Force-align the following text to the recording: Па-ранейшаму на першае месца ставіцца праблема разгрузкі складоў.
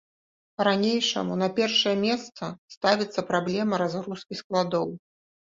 Па-ранейшаму 0.59 1.33
на 1.41 1.49
першае 1.59 1.93
месца 2.05 2.43
ставіцца 2.77 3.27
праблема 3.29 3.81
разгрузкі 3.85 4.41
складоў. 4.43 4.91